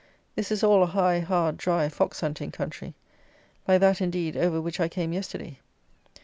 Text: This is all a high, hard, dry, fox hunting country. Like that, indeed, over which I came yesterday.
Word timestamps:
This 0.33 0.51
is 0.51 0.63
all 0.63 0.81
a 0.81 0.87
high, 0.87 1.19
hard, 1.19 1.57
dry, 1.57 1.87
fox 1.87 2.21
hunting 2.21 2.49
country. 2.49 2.95
Like 3.67 3.81
that, 3.81 4.01
indeed, 4.01 4.35
over 4.35 4.59
which 4.59 4.79
I 4.79 4.87
came 4.87 5.13
yesterday. 5.13 5.59